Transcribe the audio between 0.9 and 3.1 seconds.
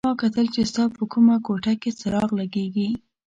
په کومه کوټه کې څراغ لګېږي.